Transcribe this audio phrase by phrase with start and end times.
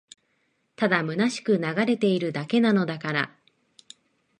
[0.77, 3.37] ただ空しく流れているだけなのだから